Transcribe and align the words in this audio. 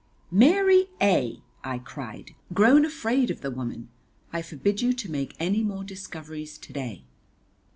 "Mary 0.31 0.87
A," 0.99 1.43
I 1.63 1.77
cried, 1.77 2.33
grown 2.55 2.85
afraid 2.85 3.29
of 3.29 3.41
the 3.41 3.51
woman, 3.51 3.89
"I 4.33 4.41
forbid 4.41 4.81
you 4.81 4.93
to 4.93 5.11
make 5.11 5.35
any 5.39 5.61
more 5.61 5.83
discoveries 5.83 6.57
to 6.57 6.73
day." 6.73 7.03